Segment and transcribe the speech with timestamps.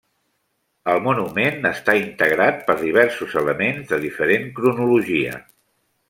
[0.93, 5.37] El monument està integrat per diversos elements de diferent cronologia.